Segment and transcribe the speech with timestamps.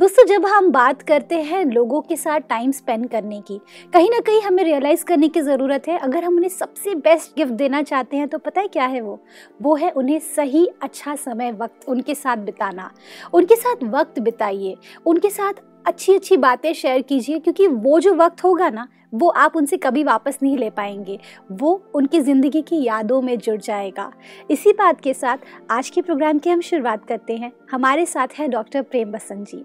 [0.00, 3.60] दोस्तों, जब हम बात करते हैं लोगों के साथ टाइम स्पेंड करने की,
[3.92, 7.52] कहीं ना कहीं हमें रियलाइज़ करने की ज़रूरत है। अगर हम उन्हें सबसे बेस्ट गिफ्ट
[7.52, 9.24] देना चाहते हैं तो पता है क्या है वो?
[9.62, 12.90] वो है उन्हें सही अच्छा समय वक्त उनके साथ बिताना।
[13.34, 15.52] उनके साथ वक्त बिताइए। उनके साथ
[15.84, 20.02] अच्छी अच्छी बातें शेयर कीजिए क्योंकि वो जो वक्त होगा ना वो आप उनसे कभी
[20.04, 21.18] वापस नहीं ले पाएँगे।
[21.52, 24.10] वो उनकी ज़िंदगी की यादों में जुड़ जाएगा।
[24.50, 25.38] इसी बात के साथ
[25.70, 29.64] आज के प्रोग्राम की हम शुरुआत करते हैं। हमारे साथ है डॉक्टर प्रेम बसंत जी।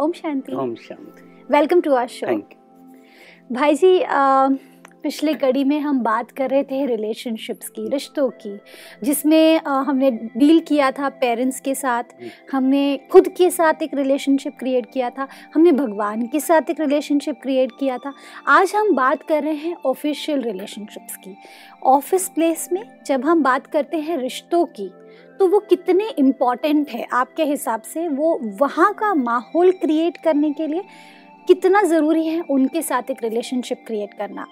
[0.00, 2.26] ओम शांति। ओम शांति। वेलकम टू आर शो
[3.50, 4.48] भाई जी आ,
[5.02, 8.58] पिछले कड़ी में हम बात कर रहे थे रिलेशनशिप्स की रिश्तों की
[9.02, 12.14] जिसमें हमने डील किया था पेरेंट्स के साथ
[12.52, 17.40] हमने खुद के साथ एक रिलेशनशिप क्रिएट किया था हमने भगवान के साथ एक रिलेशनशिप
[17.42, 18.12] क्रिएट किया था।
[18.48, 21.36] आज हम बात कर रहे हैं ऑफिशियल रिलेशनशिप्स की।
[21.86, 24.90] ऑफ़िस प्लेस में जब हम बात करते हैं रिश्तों की
[25.40, 28.08] तो वो कितने इंपॉर्टेंट है आपके हिसाब से?
[28.08, 30.84] वो वहाँ का माहौल क्रिएट करने के लिए
[31.48, 34.46] कितना ज़रूरी है उनके साथ एक रिलेशनशिप क्रिएट करना?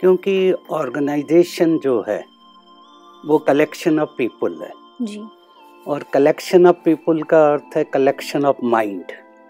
[0.00, 2.24] क्योंकि ऑर्गेनाइजेशन जो है
[3.26, 5.22] वो कलेक्शन ऑफ़ पीपल है। जी।
[5.86, 9.04] और कलेक्शन ऑफ़ पीपल का अर्थ है कलेक्शन ऑफ़ माइंड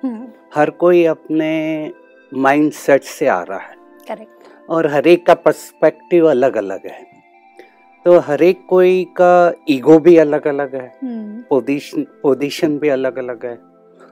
[0.05, 1.93] हम्म। हर कोई अपने
[2.35, 3.77] माइंड सेट से आ रहा है।
[4.09, 7.17] करेक्ट और हर एक का पर्सपेक्टिव अलग अलग है।
[8.05, 13.17] तो हर एक कोई का ईगो भी अलग अलग है। हम्म। पोजीशन पोजीशन भी अलग
[13.17, 13.59] अलग है।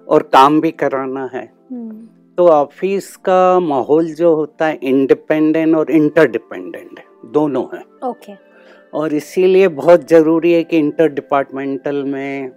[0.09, 2.07] और काम भी कराना है। हम्म।
[2.39, 8.33] तो ऑफ़िस का माहौल जो होता है इंडिपेंडेंट और इंटरडिपेंडेंट दोनों है। ओके
[8.95, 12.51] और इसीलिए बहुत ज़रूरी है कि इंटर डिपार्टमेंटल में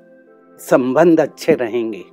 [0.60, 2.04] संबंध अच्छे रहेंगे।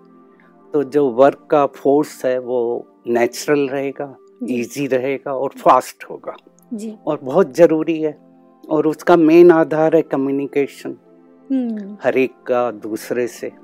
[0.74, 4.16] तो जो वर्क का फोर्स है वो नेचुरल रहेगा
[4.50, 6.36] इजी रहेगा और फास्ट होगा।
[6.74, 8.18] जी। और बहुत ज़रूरी है।
[8.70, 10.96] और उसका मेन आधार है कम्युनिकेशन
[11.50, 13.63] हम्म। हर एक का दूसरे से।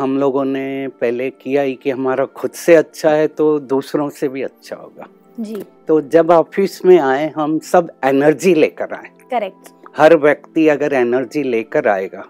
[0.00, 4.28] हम लोगों ने पहले किया ही कि हमारा खुद से अच्छा है तो दूसरों से
[4.28, 5.06] भी अच्छा होगा।
[5.38, 10.92] जी। तो जब ऑफ़िस में आए हम सब एनर्जी लेकर आए। करेक्ट। हर व्यक्ति अगर
[10.92, 12.24] एनर्जी लेकर आएगा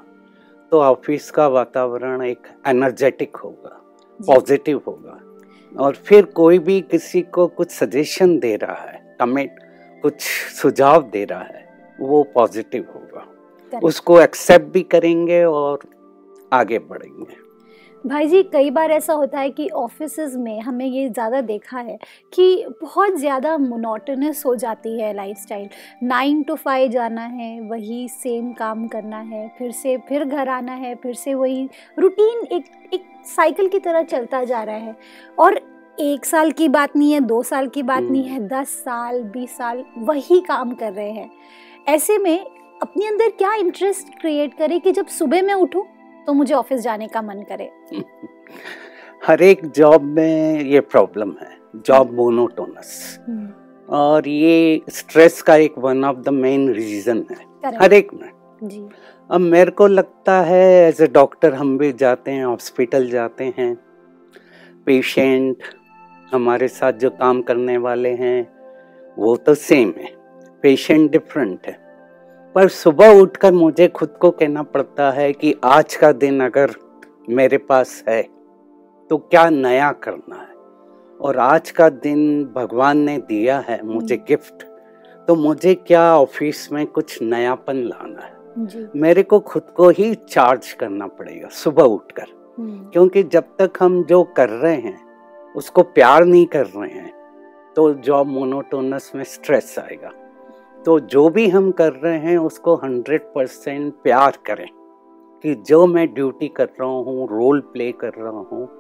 [0.73, 3.77] तो ऑफ़िस का वातावरण एक एनर्जेटिक होगा
[4.21, 5.19] पॉजिटिव होगा।
[5.73, 9.59] और फिर कोई भी किसी को कुछ सजेशन दे रहा है कमेंट
[10.03, 10.21] कुछ
[10.63, 15.89] सुझाव दे रहा है वो पॉजिटिव होगा। उसको एक्सेप्ट भी करेंगे और
[16.53, 17.40] आगे बढ़ेंगे।
[18.07, 21.99] भाई जी कई बार ऐसा होता है कि ऑफिसेज में हमें ये ज़्यादा देखा है
[22.33, 25.69] कि बहुत ज़्यादा मोनोटोनस हो जाती है लाइफस्टाइल
[26.03, 30.73] नाइन टू फाइव जाना है वही सेम काम करना है फिर से फिर घर आना
[30.73, 31.69] है फिर से वही
[31.99, 34.97] रूटीन एक एक साइकिल की तरह चलता जा रहा है।
[35.39, 35.61] और
[36.01, 39.57] एक साल की बात नहीं है दो साल की बात नहीं है दस साल बीस
[39.57, 41.31] साल वही काम कर रहे हैं।
[41.89, 42.39] ऐसे में
[42.83, 45.83] अपने अंदर क्या इंटरेस्ट क्रिएट करें कि जब सुबह मैं उठूं
[46.27, 47.71] तो मुझे ऑफ़िस जाने का मन करे।
[49.27, 53.19] हर एक जॉब में ये प्रॉब्लम है जॉब मोनोटोनस।
[53.89, 58.31] और ये स्ट्रेस का एक one of the main reason है हर एक में।
[58.65, 58.89] जी।
[59.31, 63.75] अब मेरे को लगता है एज ए डॉक्टर हम भी जाते हैं हॉस्पिटल जाते हैं।
[64.87, 65.57] पेशेंट
[66.33, 68.49] हमारे साथ जो काम करने वाले हैं
[69.19, 70.13] वो तो सेम है।
[70.63, 71.80] पेशेंट डिफरेंट है।
[72.55, 76.71] पर सुबह उठकर मुझे खुद को कहना पड़ता है कि आज का दिन अगर
[77.29, 78.23] मेरे पास है
[79.11, 80.49] तो क्या नया करना है?
[81.21, 84.65] और आज का दिन भगवान ने दिया है मुझे हम्म। गिफ्ट
[85.29, 88.33] तो मुझे क्या ऑफ़िस में कुछ नयापन लाना है?
[88.59, 92.27] जी। मेरे को खुद को ही चार्ज करना पड़ेगा सुबह उठकर।
[92.59, 94.99] हम्म, क्योंकि जब तक हम जो कर रहे हैं
[95.55, 97.13] उसको प्यार नहीं कर रहे हैं
[97.77, 100.11] तो जॉब मोनोटोनस में स्ट्रेस आएगा।
[100.87, 104.69] तो जो भी हम कर रहे हैं, उसको हंड्रेड परसेंट प्यार करें
[105.45, 108.80] कि जो मैं ड्यूटी कर रहा हूँ रोल प्ले कर रहा हूँ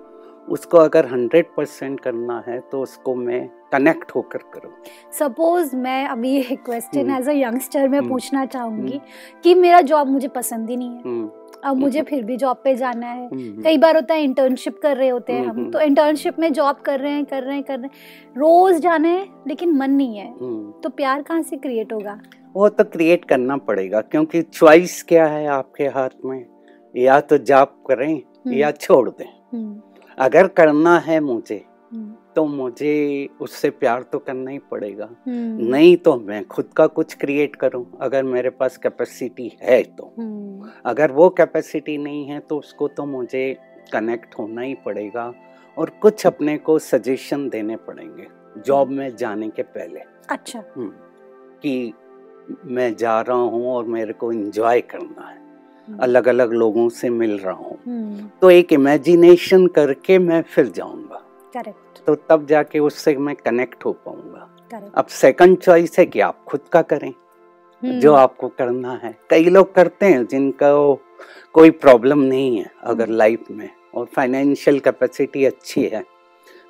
[0.50, 4.72] उसको अगर हंड्रेड परसेंट करना है तो उसको मैं कनेक्ट होकर करूँ।
[5.12, 9.00] सपोज़ मैं अभी ये question hmm. As a youngster में हम्म। पूछना चाहूँगी
[9.44, 11.30] कि मेरा जॉब मुझे पसंद ही नहीं है। हम्म,
[11.64, 14.96] अब मुझे फिर भी जॉब पे जाना है। हम्म, कई बार होता है इंटर्नशिप कर
[14.96, 17.64] रहे होते हैं हम हम्म। तो इंटर्नशिप में जॉब कर रहे हैं कर रहे हैं
[17.64, 21.56] कर रहे हैं। रोज जाना है लेकिन मन नहीं है। हम्म। तो प्यार कहाँ से
[21.56, 22.20] क्रिएट होगा?
[22.54, 26.46] वो तो क्रिएट करना पड़ेगा क्योंकि चॉइस क्या है आपके हाथ में?
[26.96, 29.80] या तो जॉब करें हम्म। या छोड़ दें। हम्म,
[30.20, 35.96] अगर करना है मुझे हम्म, तो मुझे उससे प्यार तो करना ही पड़ेगा। हम्म, नहीं
[35.96, 41.12] तो मैं खुद का कुछ क्रिएट करूँ अगर मेरे पास कैपेसिटी है तो। हम्म, अगर
[41.12, 43.56] वो कैपेसिटी नहीं है तो उसको तो मुझे
[43.92, 45.32] कनेक्ट होना ही पड़ेगा
[45.76, 48.26] और कुछ अपने को सजेशन देने पड़ेंगे
[48.66, 50.00] जॉब में जाने के पहले।
[50.30, 50.62] अच्छा।
[51.62, 51.92] कि
[52.64, 55.39] मैं जा रहा हूँ और मेरे को एंजॉय करना है।
[56.00, 61.22] अलग अलग लोगों से मिल रहा हूँ। हम्म, तो एक इमेजिनेशन करके मैं फिर जाऊँगा।
[61.54, 64.46] करेक्ट तो तब जाके उससे मैं कनेक्ट हो पाऊँगा।
[64.94, 69.44] अब सेकंड चॉइस है कि आप खुद का करें। हम्म, जो आपको करना है। कई
[69.44, 70.94] लोग करते हैं जिनका
[71.52, 76.04] कोई प्रॉब्लम नहीं है अगर हम्म। लाइफ में। और फाइनेंशियल कैपेसिटी अच्छी है।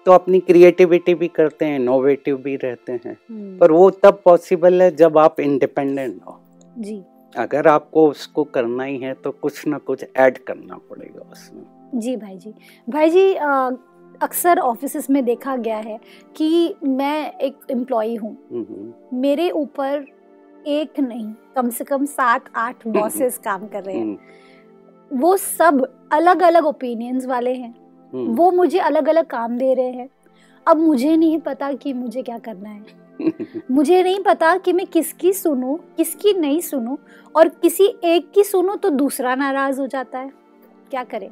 [0.06, 4.82] तो अपनी क्रिएटिविटी भी करते हैं इनोवेटिव भी रहते हैं। हम्म, पर वो तब पॉसिबल
[4.82, 6.40] है जब आप इंडिपेंडेंट हो।
[6.78, 7.02] जी।
[7.34, 11.62] अगर आपको उसको करना ही है तो कुछ ना कुछ ऐड करना पड़ेगा उसमें।
[11.94, 12.54] जी भाई जी।
[12.90, 13.32] भाई जी
[14.22, 15.98] अक्सर ऑफ़िस में देखा गया है
[16.36, 20.04] कि मैं एक एम्प्लॉय हूँ। हम्म, मेरे ऊपर
[20.66, 25.86] एक नहीं कम से कम सात आठ बॉसेस काम कर रहे हैं। हम्म, वो सब
[26.12, 27.74] अलग अलग ओपिनियंस वाले हैं।
[28.12, 30.08] हम्म, वो मुझे अलग अलग काम दे रहे हैं।
[30.66, 32.82] अब मुझे नहीं पता कि मुझे क्या करना है।
[33.70, 36.96] मुझे नहीं पता कि मैं किसकी सुनूं किसकी नहीं सुनूं
[37.36, 40.30] और किसी एक की सुनूं तो दूसरा नाराज़ हो जाता है।
[40.90, 41.28] क्या करें?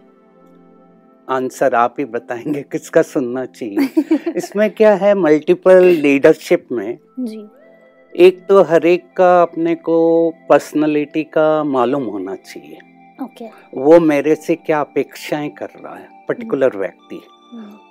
[1.28, 3.88] आंसर आप ही बताएँगे किसका सुनना चाहिए।
[4.36, 7.46] इसमें क्या है मल्टीपल लीडरशिप में जी।
[8.16, 12.78] एक तो हर एक का अपने को पर्सनालिटी का मालूम होना चाहिए।
[13.22, 13.44] ओके।
[13.80, 17.20] वो मेरे से क्या अपेक्षाएँ कर रहा है पर्टिकुलर व्यक्ति।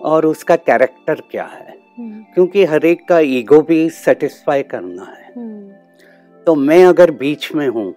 [0.01, 5.45] और उसका कैरेक्टर क्या है। क्योंकि हर एक का ईगो भी सेटिस्फाई करना है।
[6.47, 7.93] तो मैं अगर बीच में हूँ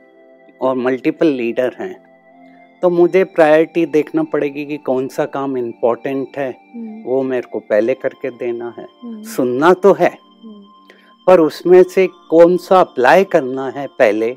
[0.61, 1.95] और मल्टीपल लीडर हैं
[2.83, 6.51] तो मुझे प्रायोरिटी देखना पड़ेगी कि कौन सा काम इम्पोर्टेंट है
[7.07, 8.87] वो मेरे को पहले करके देना है।
[9.27, 10.11] सुनना तो है
[11.27, 14.31] पर उसमें से कौन सा अप्लाई करना है पहले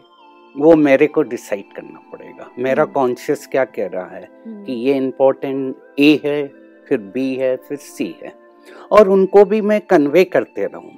[0.56, 4.96] वो मेरे को डिसाइड करना पड़ेगा। मेरा हम्म। कॉन्शियस क्या कह रहा है कि ये
[4.98, 6.48] इम्पोर्टेंट ए है
[6.88, 8.34] फिर बी है फिर सी है।
[8.92, 10.92] और उनको भी मैं कन्वे करते रहूँ।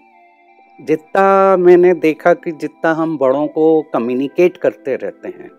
[0.80, 5.50] जितना मैंने देखा कि जितना हम बड़ों को कम्युनिकेट करते रहते हैं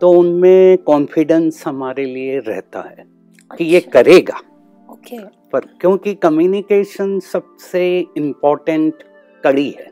[0.00, 3.04] तो उनमें कॉन्फिडेंस हमारे लिए रहता है
[3.50, 4.40] कि ये करेगा।
[4.88, 5.18] ओके।
[5.52, 7.84] पर क्योंकि कम्युनिकेशन सबसे
[8.16, 9.02] इम्पोर्टेंट
[9.44, 9.90] कड़ी है।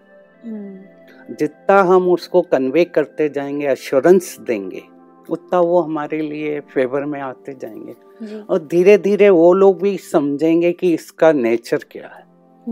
[1.31, 4.83] जितना हम उसको कन्वे करते जाएँगे अश्योरेंस देंगे
[5.31, 7.95] उतना वो हमारे लिए फेवर में आते जाएँगे।
[8.41, 12.25] और धीरे धीरे वो लोग भी समझेंगे कि इसका नेचर क्या है।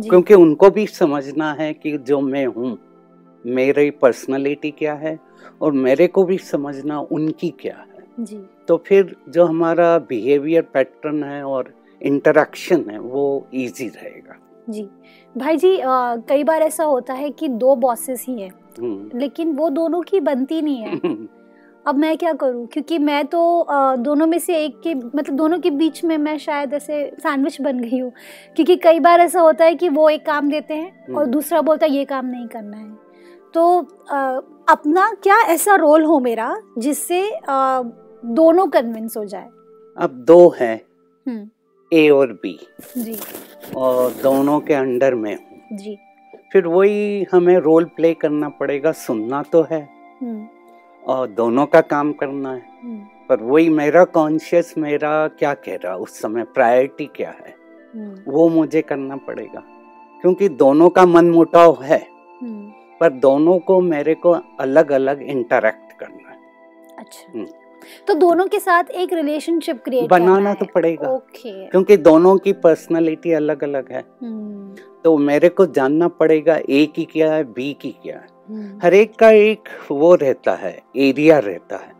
[0.08, 2.78] क्योंकि उनको भी समझना है कि जो मैं हूँ
[3.46, 5.18] मेरी पर्सनालिटी क्या है
[5.62, 11.24] और मेरे को भी समझना उनकी क्या है। जी। तो फिर जो हमारा बिहेवियर पैटर्न
[11.24, 14.36] है और इंटरेक्शन है वो इजी रहेगा।
[14.70, 14.88] जी।
[15.36, 15.86] भाई जी अ,
[16.28, 18.50] कई बार ऐसा होता है कि दो बॉसेस ही हैं
[18.80, 21.00] हम्म। लेकिन वो दोनों की बनती नहीं है।
[21.88, 22.66] अब मैं क्या करूँ?
[22.66, 26.74] क्योंकि मैं तो दोनों में से एक के मतलब दोनों के बीच में मैं शायद
[26.74, 28.12] ऐसे सैंडविच बन गई हूँ।
[28.56, 31.60] क्योंकि कई बार ऐसा होता है कि वो एक काम देते हैं और हम्म। दूसरा
[31.60, 32.96] बोलता है ये काम नहीं करना है।
[33.54, 33.80] तो
[34.10, 37.82] अ, अपना क्या ऐसा रोल हो मेरा जिससे अ,
[38.24, 39.48] दोनों कन्विंस हो जाए?
[39.96, 40.80] अब दो हैं।
[41.26, 41.48] हम्म।
[41.92, 42.58] ए और बी
[42.98, 43.16] जी।
[43.76, 45.36] और दोनों के अंडर में
[45.72, 45.96] जी।
[46.52, 49.88] फिर वही हमें रोल प्ले करना पड़ेगा सुनना तो है।
[50.22, 50.46] हम्म।
[51.08, 52.98] और दोनों का काम करना है। हम्म।
[53.28, 57.54] पर वही मेरा कॉन्शियस मेरा क्या कह रहा उस समय प्रायोरिटी क्या है?
[57.94, 59.62] हम्म। वो मुझे करना पड़ेगा।
[60.22, 61.98] क्योंकि दोनों का मन मुटाव है
[62.42, 66.36] हम्म, पर दोनों को मेरे को अलग अलग इंटरेक्ट करना है।
[66.98, 67.44] अच्छा।
[68.08, 73.32] तो दोनों के साथ एक रिलेशनशिप क्रिएट बनाना तो पड़ेगा। ओके क्योंकि दोनों की पर्सनालिटी
[73.32, 74.02] अलग अलग है
[75.04, 78.26] तो मेरे को जानना पड़ेगा ए की क्या है बी की क्या है।
[78.82, 81.92] हर एक का एक वो रहता है एरिया रहता है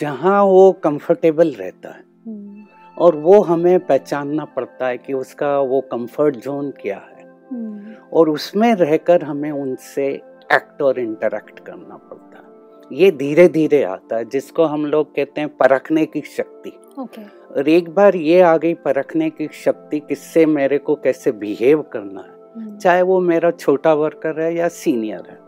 [0.00, 2.64] जहाँ वो कंफर्टेबल रहता है। हम्म,
[2.98, 8.28] और वो हमें पहचानना पड़ता है कि उसका वो कंफर्ट जोन क्या है। हम्म, और
[8.30, 10.06] उसमें रहकर हमें उनसे
[10.52, 15.40] एक्ट और इंटरेक्ट करना पड़ता है। ये धीरे धीरे आता है जिसको हम लोग कहते
[15.40, 17.22] हैं परखने की शक्ति। ओके।
[17.54, 22.20] और एक बार ये आ गई परखने की शक्ति किससे मेरे को कैसे बिहेव करना
[22.20, 25.47] है। हम्म, चाहे वो मेरा छोटा वर्कर है या सीनियर है। हम्म,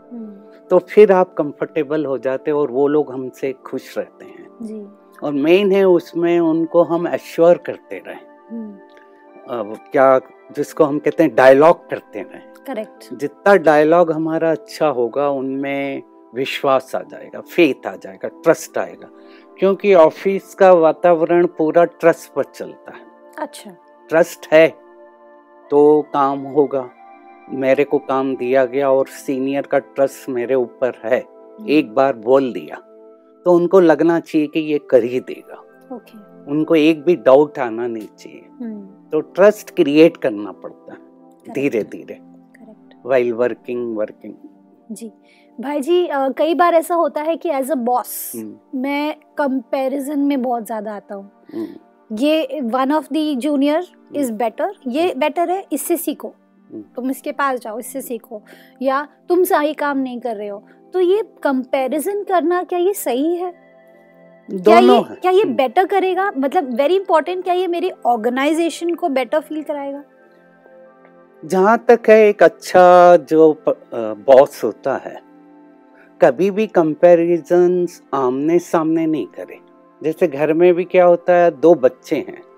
[0.71, 4.87] तो फिर आप कंफर्टेबल हो जाते और वो लोग हमसे खुश रहते हैं। जी।
[5.23, 10.19] और मेन है उसमें उनको हम एश्योर करते रहें। हम्म, क्या
[10.51, 16.03] जिसको हम कहते हैं डायलॉग करते रहें। करेक्ट जितना डायलॉग हमारा अच्छा होगा उनमें
[16.35, 19.09] विश्वास आ जाएगा फेथ आ जाएगा ट्रस्ट आएगा।
[19.59, 23.05] क्योंकि ऑफ़िस का वातावरण पूरा ट्रस्ट पर चलता है।
[23.37, 23.71] अच्छा।
[24.09, 24.67] ट्रस्ट है
[25.69, 26.89] तो काम होगा।
[27.53, 31.19] मेरे को काम दिया गया और सीनियर का ट्रस्ट मेरे ऊपर है।
[31.69, 32.75] एक बार बोल दिया।
[33.45, 35.61] तो उनको लगना चाहिए कि ये कर ही देगा।
[35.95, 36.17] ओके
[36.51, 41.83] उनको एक भी डाउट आना नहीं चाहिए। हम्म तो ट्रस्ट क्रिएट करना पड़ता है। धीरे
[41.83, 42.19] धीरे
[43.05, 44.33] वाइल वर्किंग वर्किंग
[44.91, 45.11] जी।
[45.57, 48.31] भाई जी अ, कई बार ऐसा होता है कि एज अ बॉस।
[48.75, 51.67] मैं कंपैरिजन में बहुत ज़्यादा आता हूँ।
[52.09, 56.33] ये one of the junior is better ये बेटर है इससे सीखो।
[56.95, 58.41] तुम इसके पास जाओ इससे सीखो।
[58.81, 60.63] या तुम सही काम नहीं कर रहे हो।
[60.93, 63.51] तो ये कंपैरिजन करना क्या ये सही है?
[64.49, 66.31] क्या ये क्या ये हम्म। बेटर करेगा?
[66.37, 70.03] मतलब वेरी इंपॉर्टेंट क्या ये मेरी ऑर्गेनाइजेशन को बेटर फील कराएगा?
[71.43, 75.19] जहाँ तक है एक अच्छा जो बॉस होता है
[76.21, 79.59] कभी भी कंपैरिजन आमने सामने नहीं करे।
[80.01, 82.50] जैसे घर में भी क्या होता है दो बच्चे हैं। हम्म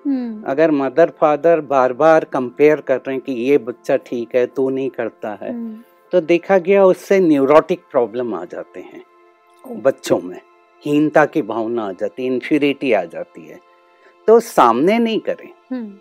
[0.48, 4.70] अगर मदर फादर बार बार कंपेयर कर रहे हैं कि ये बच्चा ठीक है तू
[4.70, 5.78] नहीं करता है हम्म,
[6.14, 10.40] तो देखा गया उससे न्यूरोटिक प्रॉब्लम आ जाते हैं बच्चों में।
[10.84, 13.60] हीनता की भावना आ जाती है इन्फ्यूरिटी आ जाती है।
[14.28, 15.94] तो सामने नहीं करें। हम्म,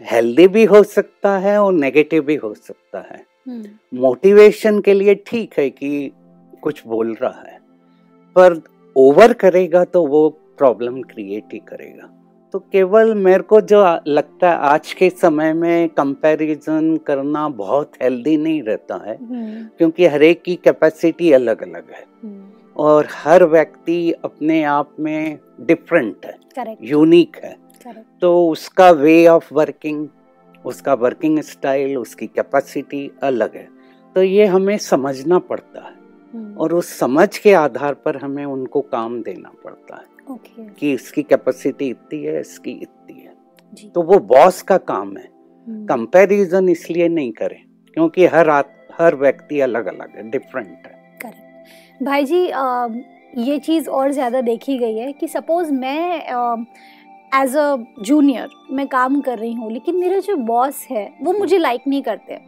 [0.00, 5.14] हेल्दी भी हो सकता है और नेगेटिव भी हो सकता है। हम्म, मोटिवेशन के लिए
[5.26, 6.10] ठीक है कि
[6.62, 7.58] कुछ बोल रहा है
[8.36, 8.60] पर
[8.96, 10.28] ओवर करेगा तो वो
[10.58, 12.12] प्रॉब्लम क्रिएट ही करेगा।
[12.52, 18.36] तो केवल मेरे को जो लगता है आज के समय में कंपैरिजन करना बहुत हेल्दी
[18.36, 22.44] नहीं रहता है हम्म, क्योंकि हर एक की कैपेसिटी अलग अलग है। हम्म,
[22.76, 26.38] और हर व्यक्ति अपने आप में डिफरेंट है
[26.82, 27.56] यूनिक है।
[28.20, 30.08] तो उसका वे ऑफ़ वर्किंग
[30.64, 33.68] उसका वर्किंग स्टाइल उसकी कैपेसिटी अलग है।
[34.14, 35.94] तो ये हमें समझना पड़ता है।
[36.34, 41.22] हम्म, और उस समझ के आधार पर हमें उनको काम देना पड़ता है। कि इसकी
[41.24, 43.34] कैपेसिटी इतनी है इसकी इतनी है।
[43.72, 47.58] जी। तो वो बॉस का काम है। हम्म, कंपैरिजन इसलिए नहीं करें
[47.96, 48.50] क्योंकि हर
[48.94, 52.88] हर व्यक्ति अलग अलग है डिफरेंट है। करेक्ट भाई जी अ,
[53.38, 56.20] ये चीज़ और ज़्यादा देखी गई है कि सपोज़ मैं
[57.34, 61.58] एज अ जूनियर मैं काम कर रही हूँ लेकिन मेरा जो बॉस है वो मुझे
[61.58, 62.38] लाइक नहीं करते।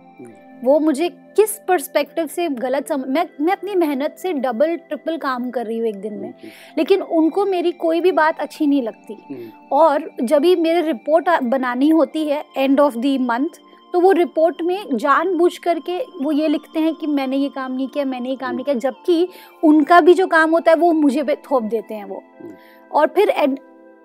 [0.64, 5.50] वो मुझे किस पर्सपेक्टिव से गलत सम मैं मैं अपनी मेहनत से डबल ट्रिपल काम
[5.50, 6.34] कर रही हूँ एक दिन में।
[6.78, 11.28] लेकिन उनको मेरी कोई भी बात अच्छी नहीं लगती। हम्म, और जब भी मेरे रिपोर्ट
[11.42, 13.60] बनानी होती है एंड ऑफ़ द मंथ
[13.94, 17.88] तो वो रिपोर्ट में जानबूझ करके वो ये लिखते हैं कि मैंने ये काम नहीं
[17.88, 19.28] किया मैंने ये काम नहीं किया जबकि
[19.64, 22.54] उनका भी जो काम होता है वो मुझे पे थोप देते हैं वो। हम्म।
[22.92, 23.58] और फिर एंड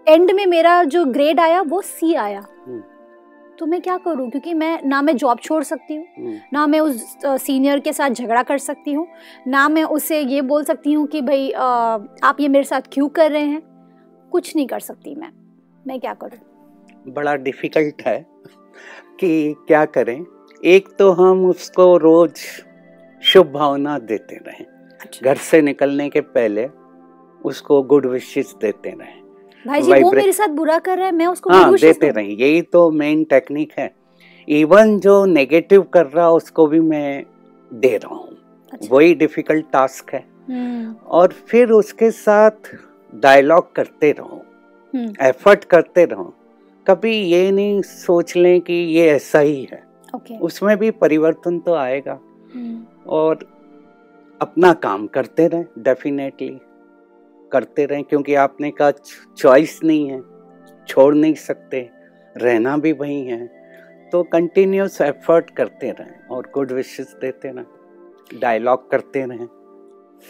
[0.08, 2.46] एंड में मेरा जो ग्रेड आया वो सी आया।
[3.60, 4.30] तो मैं क्या करूँ?
[4.30, 8.10] क्योंकि मैं ना मैं जॉब छोड़ सकती हूँ हम्म, ना मैं उस सीनियर के साथ
[8.10, 9.08] झगड़ा कर सकती हूँ
[9.48, 13.32] ना मैं उसे ये बोल सकती हूँ कि भाई आप ये मेरे साथ क्यों कर
[13.32, 13.62] रहे हैं?
[14.32, 15.32] कुछ नहीं कर सकती मैं।
[15.88, 16.40] मैं क्या करूँ?
[17.08, 18.18] बड़ा डिफ़िकल्ट है
[19.20, 20.26] कि क्या करें?
[20.64, 22.40] एक तो हम उसको रोज
[23.24, 24.66] शुभ भावना देते रहें।
[25.24, 26.68] घर से निकलने के पहले
[27.42, 29.22] उसको गुड विशेष देते रहें।
[29.68, 32.62] भाई जी वो मेरे साथ बुरा कर रहा है मैं उसको हाँ देते। रहें यही
[32.62, 33.94] तो मेन टेक्निक है।
[34.48, 37.24] इवन जो नेगेटिव कर रहा उसको भी मैं
[37.72, 38.38] दे रहा हूँ।
[38.74, 42.76] अच्छा। वही डिफ़िकल्ट टास्क है। हम्म, और फिर उसके साथ
[43.14, 44.42] डायलॉग करते रहो।
[44.94, 46.34] हम्म, एफर्ट करते रहो।
[46.88, 49.84] कभी ये नहीं सोच लें कि ये ऐसा ही है।
[50.16, 52.20] ओके उसमें भी परिवर्तन तो आएगा।
[52.56, 53.40] हम्म, और
[54.42, 56.58] अपना काम करते रहें डेफिनेटली
[57.54, 58.92] करते रहें क्योंकि आपने कहा
[59.38, 60.22] चॉइस नहीं है
[60.88, 61.90] छोड़ नहीं सकते
[62.36, 63.46] रहना भी वही है।
[64.12, 69.48] तो कंटिन्यूस एफर्ट करते रहें और गुड विशेस देते रहें डायलॉग करते रहें।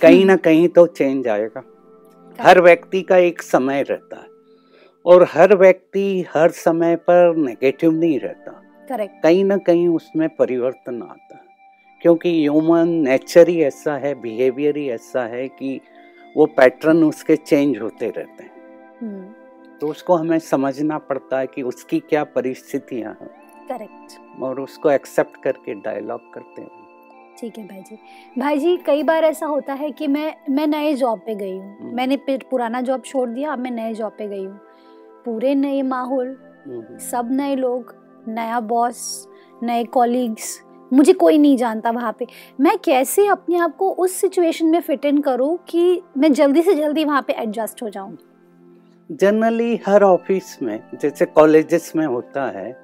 [0.02, 1.64] कहीं ना कहीं तो चेंज आएगा।
[2.40, 4.28] हर व्यक्ति का एक समय रहता है
[5.06, 8.52] और हर व्यक्ति हर समय पर नेगेटिव नहीं रहता।
[8.90, 11.42] करेक्ट कहीं ना कहीं उसमें परिवर्तन आता है
[12.02, 15.80] क्योंकि ह्यूमन नेचर ही ऐसा है बिहेवियर ही ऐसा है कि
[16.38, 18.52] वो पैटर्न उसके चेंज होते रहते हैं।
[19.02, 19.24] हम्म,
[19.80, 23.30] तो उसको हमें समझना पड़ता है कि उसकी क्या परिस्थितियाँ हैं।
[23.68, 26.82] करेक्ट। और उसको एक्सेप्ट करके डायलॉग करते हैं।
[27.40, 27.98] ठीक है भाई जी
[28.40, 31.78] भाई जी कई बार ऐसा होता है कि मैं मैं नए जॉब पे गई हूँ।
[31.80, 34.60] हम्म। मैंने पुराना जॉब छोड़ दिया अब मैं नए जॉब पे गई हूँ।
[35.26, 36.28] पूरे नए माहौल
[36.68, 37.96] हम्म, सब नए लोग
[38.28, 39.28] नया बॉस
[39.64, 40.60] नए कॉलीग्स
[40.94, 42.28] मुझे कोई नहीं जानता वहाँ पे।
[42.60, 46.76] मैं कैसे अपने आप को उस सिचुएशन में फिट इन करूँ कि मैं जल्दी से
[46.76, 48.18] जल्दी वहाँ पे एडजस्ट हो जाऊँ?
[49.12, 52.84] जनरली हर ऑफ़िस में जैसे कॉलेजेस में होता है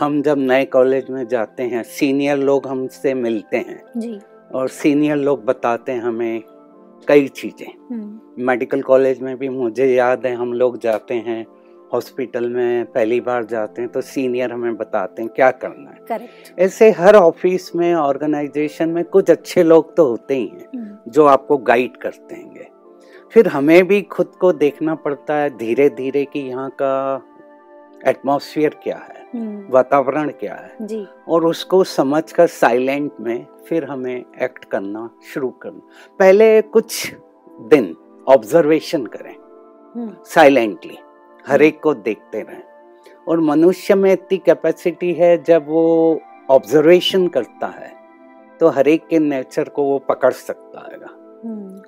[0.00, 4.20] हम जब नए कॉलेज में जाते हैं सीनियर लोग हमसे मिलते हैं। जी।
[4.54, 6.42] और सीनियर लोग बताते हैं हमें
[7.08, 11.46] कई चीज़ें। हम्म। मेडिकल कॉलेज में भी मुझे याद है हम लोग जाते हैं
[11.92, 16.58] हॉस्पिटल में पहली बार जाते हैं तो सीनियर हमें बताते हैं क्या करना है। करेक्ट
[16.58, 21.58] ऐसे हर ऑफ़िस में ऑर्गेनाइजेशन में कुछ अच्छे लोग तो होते ही हैं जो आपको
[21.58, 22.72] गाइड करते हैं
[23.32, 27.22] फिर हमें भी खुद को देखना पड़ता है धीरे धीरे कि यहाँ का
[28.06, 29.22] एटमॉस्फेयर क्या है
[29.70, 35.48] वातावरण क्या है। जी। और उसको समझ कर साइलेंट में फिर हमें एक्ट करना शुरू
[35.62, 35.80] करना।
[36.18, 37.14] पहले कुछ
[37.70, 37.94] दिन
[38.26, 39.34] ऑब्जर्वेशन करें।
[40.24, 40.98] साइलेंटली
[41.44, 42.62] हर एक को देखते रहें।
[43.28, 46.20] और मनुष्य में इतनी कैपेसिटी है जब वो
[46.50, 47.92] ऑब्जर्वेशन करता है
[48.60, 50.98] तो हर एक के नेचर को वो पकड़ सकता है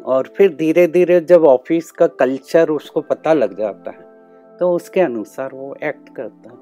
[0.04, 5.00] और फिर धीरे धीरे जब ऑफ़िस का कल्चर उसको पता लग जाता है तो उसके
[5.00, 6.56] अनुसार वो एक्ट करता है।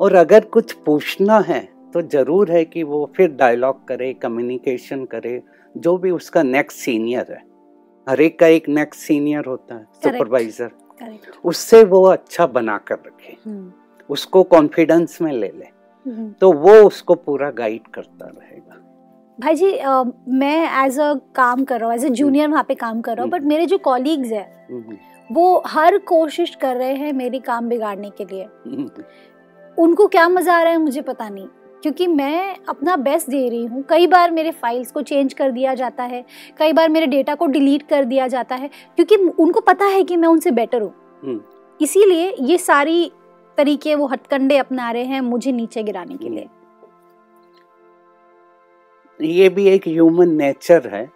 [0.00, 1.60] और अगर कुछ पूछना है
[1.94, 5.40] तो ज़रूर है कि वो फिर डायलॉग करे कम्युनिकेशन करे
[5.74, 7.42] जो भी उसका नेक्स्ट सीनियर है।
[8.06, 10.70] हर एक का एक नेक्स्ट सीनियर होता है सुपरवाइजर
[11.44, 13.72] उससे वो अच्छा बना कर रखे। हम्म।
[14.10, 15.64] उसको कॉन्फिडेंस में ले ले।
[16.06, 18.76] हम्म। तो वो उसको पूरा गाइड करता रहेगा।
[19.38, 22.74] भाई जी आ, मैं एज अ काम कर रहा हूँ एज अ जूनियर वहाँ पे
[22.74, 24.98] काम कर रहा हूँ बट हम्म। मेरे जो कॉलीग्स हैं
[25.30, 28.46] वो हर कोशिश कर रहे हैं मेरी काम बिगाड़ने के लिए।
[29.78, 31.46] उनको क्या मज़ा आ रहा है मुझे पता नहीं।
[31.82, 35.74] क्योंकि मैं अपना बेस्ट दे रही हूँ कई बार मेरे फाइल्स को चेंज कर दिया
[35.74, 36.24] जाता है
[36.58, 40.16] कई बार मेरे डेटा को डिलीट कर दिया जाता है क्योंकि उनको पता है कि
[40.16, 40.92] मैं उनसे बेटर हूँ
[41.22, 41.40] हम्म।
[41.80, 43.10] इसीलिए ये सारी
[43.58, 46.48] तरीके वो हथकंडे अपना रहे हैं मुझे नीचे गिराने के लिए
[49.20, 51.06] ये भी एक ह्यूमन नेचर है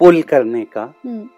[0.00, 1.28] पुल करने का हम्म।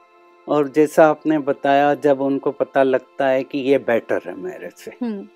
[0.49, 4.91] और जैसा आपने बताया जब उनको पता लगता है कि ये बेटर है मेरे से
[5.03, 5.27] हम्म।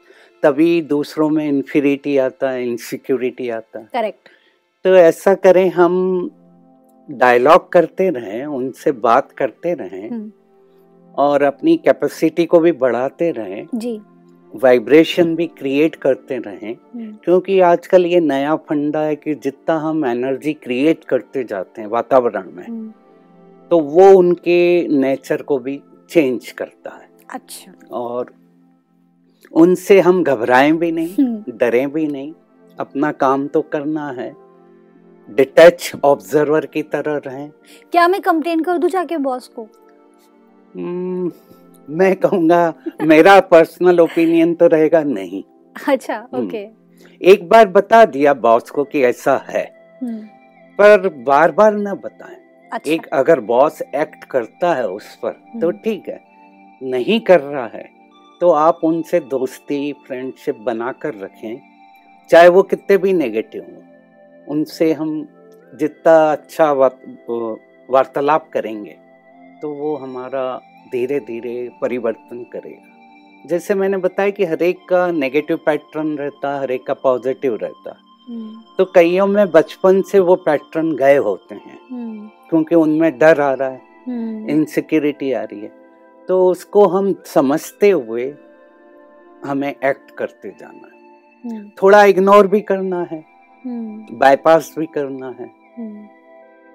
[0.43, 4.29] तभी दूसरों में इन्फिनिटी आता है इनसिक्योरिटी आता है करेक्ट
[4.85, 5.95] तो ऐसा करें हम
[7.09, 10.31] डायलॉग करते रहें उनसे बात करते रहें हम्म।
[11.15, 14.01] और अपनी कैपेसिटी को भी बढ़ाते रहें जी
[14.55, 20.05] वाइब्रेशन भी क्रिएट करते रहें हम्म। क्योंकि आजकल ये नया फंडा है कि जितना हम
[20.07, 22.93] एनर्जी क्रिएट करते जाते हैं वातावरण में हम्म।
[23.71, 28.33] तो वो उनके नेचर को भी चेंज करता है अच्छा और
[29.57, 32.33] उनसे हम घबराएँ भी नहीं हम्म। डरें भी नहीं।
[32.81, 34.37] अपना काम तो करना है।
[35.31, 37.51] डिटैच ऑब्जर्वर की तरह रहें।
[37.93, 39.63] क्या मैं कंप्लेन कर दूँ जाके बॉस को?
[40.77, 41.37] Hmm,
[41.91, 45.43] मैं कहूँगा मेरा पर्सनल ओपिनियन तो रहेगा नहीं।
[45.89, 46.67] अच्छा। ओके
[47.23, 50.19] एक बार बता दिया बॉस को कि ऐसा है। हम्म।
[50.79, 55.71] पर बार बार ना बताएँ। अच्छा। एक अगर बॉस एक्ट करता है उस पर तो
[55.71, 56.25] ठीक है।
[56.83, 57.96] नहीं कर रहा है।
[58.41, 61.61] तो आप उनसे दोस्ती फ्रेंडशिप बना कर रखें
[62.31, 63.87] चाहे वो कितने भी नेगेटिव हों
[64.47, 65.13] उनसे हम
[65.73, 68.97] जितना अच्छा वार्तालाप करेंगे
[69.63, 70.45] तो वो हमारा
[70.93, 76.61] धीरे धीरे परिवर्तन करेगा जैसे मैंने बताया कि हर एक का नेगेटिव पैटर्न रहता है
[76.61, 81.17] हर एक का पॉजिटिव रहता है हम्म। तो कईयों में बचपन से वो पैटर्न गए
[81.17, 85.86] होते हैं हम्म। क्योंकि उनमें डर आ रहा है इनसिक्योरिटी हम्म। आ रही है
[86.29, 88.35] तो उसको हम समझते हुए
[89.45, 90.97] हमें एक्ट करते जाना है।
[91.45, 93.25] हम्म। थोड़ा इग्नोर भी करना है।
[94.13, 96.07] बाईपास हम्म। भी करना है। हम्म।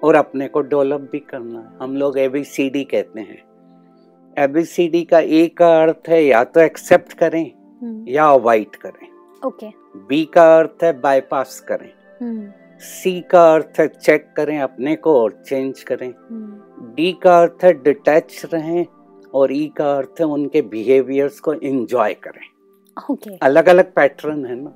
[0.04, 3.42] और अपने को डेवलप भी करना है। हम लोग एबीसीडी कहते हैं।
[4.38, 7.52] एबीसीडी का ए का अर्थ है या तो एक्सेप्ट करें
[8.08, 9.08] या अवॉइड करें।
[9.46, 11.92] ओके बी का अर्थ है बाईपास करें।
[12.80, 16.14] सी का अर्थ है चेक करें अपने को और चेंज करें।
[16.96, 18.86] डी का अर्थ है डिटैच रहें।
[19.34, 22.46] और ई का अर्थ है उनके बिहेवियर्स को इंजॉय करें।
[23.12, 23.38] Okay.
[23.42, 24.72] अलग अलग पैटर्न है ना।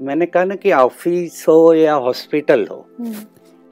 [0.00, 3.14] मैंने कहा ना कि ऑफ़िस हो या हॉस्पिटल हो hmm.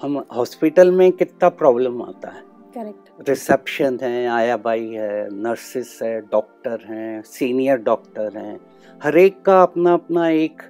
[0.03, 2.43] हम हॉस्पिटल में कितना प्रॉब्लम आता है।
[2.75, 8.61] करेक्ट रिसेप्शन है आया बाई है नर्सिस है डॉक्टर हैं सीनियर डॉक्टर हैं।
[9.03, 10.63] हर एक का अपना अपना एक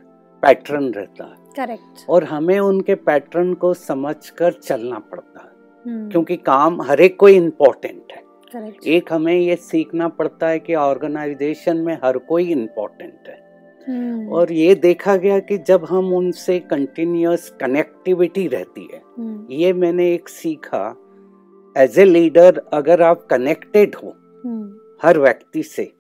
[0.42, 6.12] पैटर्न रहता है। करेक्ट और हमें उनके पैटर्न को समझकर चलना पड़ता है। Hmm.
[6.12, 8.86] क्योंकि काम हर एक को इम्पोर्टेंट है। Correct.
[8.86, 13.36] एक हमें ये सीखना पड़ता है कि ऑर्गेनाइजेशन में हर कोई इम्पोर्टेंट है
[13.80, 14.32] hmm.
[14.32, 19.52] और ये देखा गया कि जब हम उनसे कंटिन्यूस कनेक्टिविटी रहती है hmm.
[19.52, 20.84] ये मैंने एक सीखा
[21.76, 24.14] एज ए लीडर अगर आप कनेक्टेड हो
[24.46, 24.66] hmm.
[25.02, 25.92] हर व्यक्ति से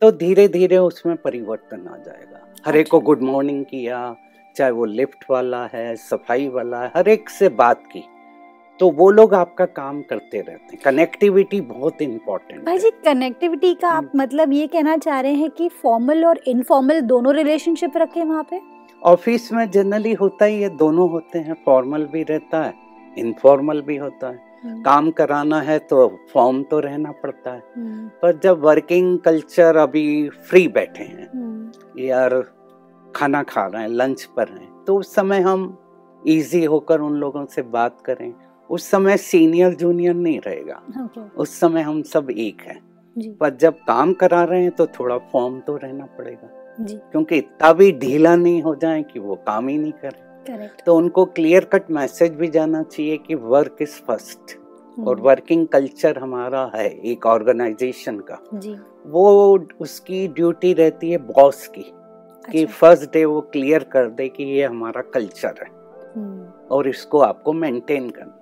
[0.00, 4.14] तो धीरे धीरे उसमें परिवर्तन आ जाएगा हर एक को गुड अच्छा। मॉर्निंग किया
[4.56, 8.04] चाहे वो लिफ्ट वाला है सफ़ाई वाला है हर एक से बात की
[8.82, 13.88] तो वो लोग आपका काम करते रहते हैं। कनेक्टिविटी बहुत इम्पोर्टेंट भाई जी कनेक्टिविटी का
[13.88, 18.24] आप हम्म। मतलब ये कहना चाह रहे हैं कि फॉर्मल और इनफॉर्मल दोनों रिलेशनशिप रखे
[18.24, 18.60] वहाँ पे?
[19.02, 22.74] ऑफ़िस में जनरली होता ही है दोनों होते हैं। फॉर्मल भी रहता है
[23.18, 28.08] इनफॉर्मल भी होता है। हम्म, काम कराना है तो फॉर्म तो रहना पड़ता है। हम्म,
[28.22, 32.42] पर जब वर्किंग कल्चर अभी फ्री बैठे हैं यार
[33.14, 35.76] खाना खा रहे हैं लंच पर हैं तो उस समय हम
[36.22, 38.32] इजी होकर उन लोगों से बात करें।
[38.72, 42.80] उस समय सीनियर जूनियर नहीं रहेगा। ओके उस समय हम सब एक हैं।
[43.18, 46.48] जी। पर जब काम करा रहे हैं तो थोड़ा फॉर्म तो रहना पड़ेगा।
[46.80, 50.96] जी। क्योंकि इतना भी ढीला नहीं हो जाए कि वो काम ही नहीं करें। तो
[50.96, 54.56] उनको क्लियर कट मैसेज भी जाना चाहिए कि वर्क इज़ फ़र्स्ट
[55.06, 61.66] और वर्किंग कल्चर हमारा है एक ऑर्गेनाइजेशन का। जी। वो उसकी ड्यूटी रहती है बॉस
[61.66, 61.82] की
[62.50, 65.68] कि अच्छा, फ़र्स्ट डे वो क्लियर कर दे कि ये हमारा कल्चर है।
[66.16, 68.38] हम्म, और इसको आपको मेंटेन करना।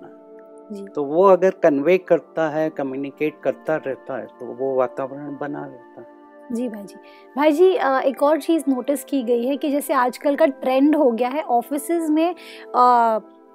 [0.95, 6.01] तो वो अगर कन्वे करता है कम्युनिकेट करता रहता है तो वो वातावरण बना रहता
[6.01, 6.19] है।
[6.53, 6.95] जी भाई जी।
[7.37, 7.69] भाई जी
[8.09, 11.41] एक और चीज़ नोटिस की गई है कि जैसे आजकल का ट्रेंड हो गया है
[11.41, 12.35] ऑफिसज़ में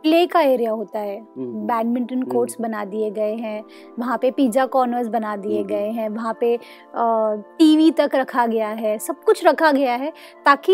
[0.05, 3.63] प्ले का एरिया होता है। हम्म, बैडमिंटन कोर्ट्स हम्म। बना दिए गए हैं
[3.99, 6.57] वहाँ पे पिज़्ज़ा कॉर्नर्स बना दिए हम्म। गए हैं वहाँ पे
[7.59, 10.13] टीवी तक रखा गया है सब कुछ रखा गया है
[10.47, 10.73] ताकि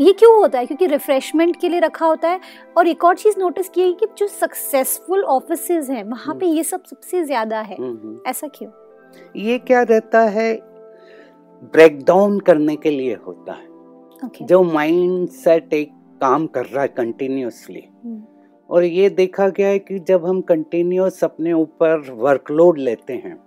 [0.00, 0.66] ये क्यों होता है?
[0.66, 2.40] क्योंकि रिफ्रेशमेंट के लिए रखा होता है
[2.76, 6.64] और एक और चीज़ नोटिस की है कि जो सक्सेसफुल ऑफ़िस हैं वहाँ पे ये
[6.64, 8.70] सब सबसे ज़्यादा है। हम्म, हम्म। ऐसा क्यों?
[9.38, 10.52] ये क्या रहता है?
[11.72, 13.64] ब्रेक डाउन करने के लिए होता है।
[14.22, 18.22] ओके जो माइंड सेट एक काम कर रहा है कंटिन्यूसली हम्म,
[18.70, 23.38] और ये देखा गया है कि जब हम कंटिन्यूस अपने ऊपर वर्कलोड लेते हैं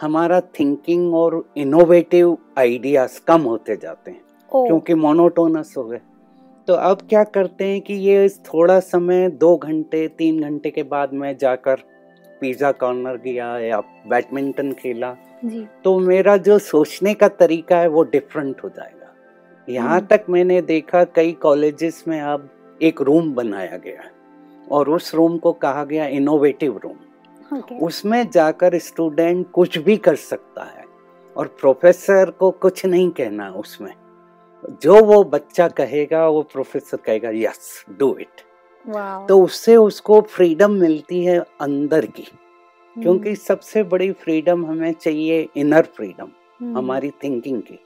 [0.00, 6.00] हमारा थिंकिंग और इनोवेटिव आइडियाज़ कम होते जाते हैं क्योंकि मोनोटोनस हो गए।
[6.68, 11.12] तो अब क्या करते हैं कि ये थोड़ा समय दो घंटे तीन घंटे के बाद
[11.12, 11.82] मैं जाकर
[12.40, 18.02] पिज़्ज़ा कॉर्नर गया या बैडमिंटन खेला जी। तो मेरा जो सोचने का तरीका है वो
[18.02, 19.12] डिफरेंट हो जाएगा।
[19.68, 22.48] यहाँ हम्म। तक मैंने देखा कई कॉलेजेस में अब
[22.80, 24.10] एक रूम बनाया गया है।
[24.70, 30.16] और उस रूम को कहा गया इनोवेटिव रूम ओके उसमें जाकर स्टूडेंट कुछ भी कर
[30.16, 30.84] सकता है
[31.36, 33.92] और प्रोफेसर को कुछ नहीं कहना उसमें।
[34.82, 38.40] जो वो बच्चा कहेगा वो प्रोफेसर कहेगा यस डू इट
[39.28, 45.48] तो उससे उसको फ्रीडम मिलती है अंदर की हम्म, क्योंकि सबसे बड़ी फ्रीडम हमें चाहिए
[45.56, 46.28] इनर फ्रीडम
[46.60, 47.78] हम्म, हमारी थिंकिंग की।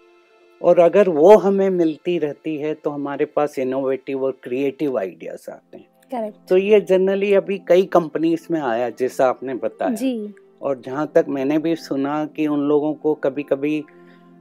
[0.61, 5.77] और अगर वो हमें मिलती रहती है तो हमारे पास इनोवेटिव और क्रिएटिव आइडियाज़ आते
[5.77, 10.81] हैं। करेक्ट तो ये जनरली अभी कई कंपनीज़ में आया जैसा आपने बताया। जी। और
[10.81, 13.85] जहाँ तक मैंने भी सुना कि उन लोगों को कभी कभी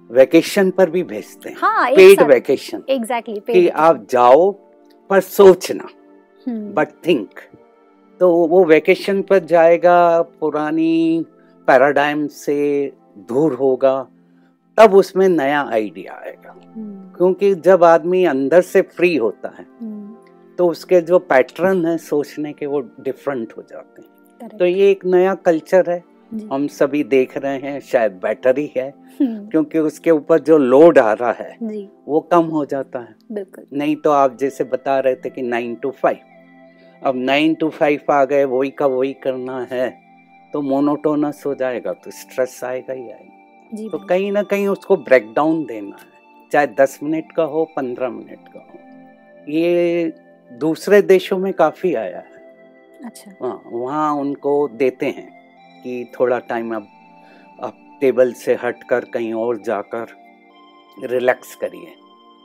[0.10, 4.52] वेकेशन पर भी भेजते हैं। हाँ पेड वेकेशन एग्जैक्टली कि आप जाओ
[5.10, 5.88] पर सोचना।
[6.46, 7.40] हम्म, बट थिंक
[8.20, 11.26] तो वो वेकेशन पर जाएगा पुरानी
[11.68, 12.58] पैराडाइम से
[13.30, 13.96] दूर होगा
[14.78, 19.95] तब उसमें नया आइडिया आएगा। हम्म, क्योंकि जब आदमी अंदर से फ्री होता है हम्म,
[20.58, 24.90] तो उसके जो पैटर्न है सोचने के वो डिफरेंट हो जाते हैं। Correct, तो ये
[24.92, 26.04] एक नया कल्चर है।
[26.52, 28.88] हम सभी देख रहे हैं शायद बेटर ही है
[29.22, 33.16] हम्म, क्योंकि उसके ऊपर जो लोड आ रहा है जी। वो कम हो जाता है।
[33.32, 36.18] बिल्कुल। नहीं तो आप जैसे बता रहे थे कि नाइन टू फाइव
[37.02, 39.90] अब नाइन टू फाइव आ गए वही का वही करना है
[40.54, 44.98] तो मोनोटोनस हो जाएगा तो स्ट्रेस आएगा ही आएगा। जी तो कहीं ना कहीं उसको
[44.98, 50.14] ब्रेक डाउन देना है चाहे दस मिनट का हो पंद्रह मिनट का हो। ये
[50.52, 52.34] दूसरे देशों में काफ़ी आया है।
[53.06, 55.28] अच्छा। हाँ वहाँ उनको देते हैं
[55.84, 56.88] कि थोड़ा टाइम अब
[57.64, 60.08] आप टेबल से हटकर कहीं और जाकर
[61.04, 61.94] रिलैक्स करिए।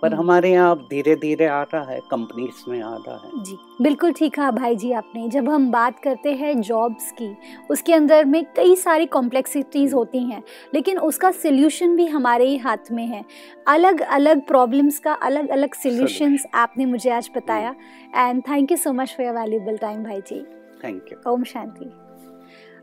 [0.02, 3.42] पर हम्म। हमारे यहाँ अब धीरे धीरे आ रहा है कंपनीज़ में आ रहा है।
[3.44, 7.30] जी बिल्कुल ठीक कहा भाई जी आपने। जब हम बात करते हैं जॉब्स की
[7.70, 10.42] उसके अंदर में कई सारी कॉम्प्लेक्सिटीज़ होती हैं
[10.74, 13.24] लेकिन उसका सिल्यूशन भी हमारे ही हाथ में है।
[13.68, 17.74] अलग अलग प्रॉब्लम्स का अलग अलग सॉल्यूशंस आपने मुझे आज बताया।
[18.16, 20.42] And thank you so much for your valuable time भाई जी।
[20.84, 21.90] Thank you Om Shanti.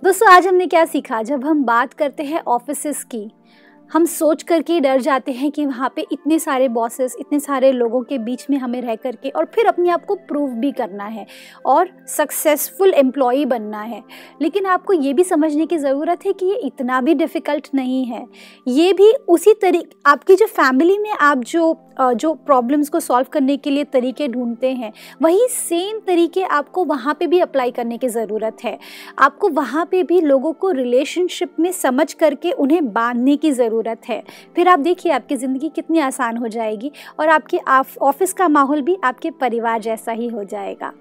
[0.03, 1.21] दोस्तों आज हमने क्या सीखा?
[1.21, 3.19] जब हम बात करते हैं ऑफिसेस की
[3.91, 8.02] हम सोच करके डर जाते हैं कि वहाँ पे इतने सारे बॉसेस इतने सारे लोगों
[8.04, 11.26] के बीच में हमें रह करके और फिर अपने आप को प्रूव भी करना है
[11.65, 14.04] और सक्सेसफुल एम्प्लॉई बनना है।
[14.41, 18.26] लेकिन आपको ये भी समझने की ज़रूरत है कि ये इतना भी डिफ़िकल्ट नहीं है।
[18.67, 23.56] ये भी उसी तरीके आपकी जो फैमिली में आप जो जो प्रॉब्लम्स को सॉल्व करने
[23.58, 28.08] के लिए तरीके ढूंढते हैं, वही सेम तरीके आपको वहाँ पे भी अप्लाई करने की
[28.08, 28.78] ज़रूरत है।
[29.19, 34.21] आपको वहाँ पे भी लोगों को रिलेशनशिप में समझ करके उन्हें बांधने की ज़रूरत है।
[34.55, 37.57] फिर आप देखिए आपकी ज़िंदगी कितनी आसान हो जाएगी और आपके
[38.01, 40.91] ऑफ़िस का माहौल भी आपके परिवार जैसा ही हो जाएगा।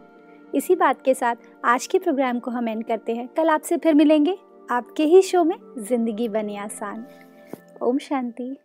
[0.54, 3.94] इसी बात के साथ आज के प्रोग्राम को हम एंड करते हैं। कल आपसे फिर
[3.94, 4.36] मिलेंगे।
[4.68, 7.04] आपके ही शो में ज़िंदगी बने आसान।
[7.82, 8.56] ओम शांति।